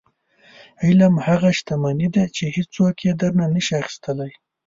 [0.83, 4.31] •علم هغه شتمني ده چې هیڅوک یې درنه نشي اخیستلی.